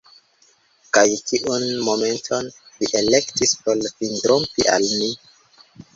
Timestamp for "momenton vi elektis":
1.89-3.53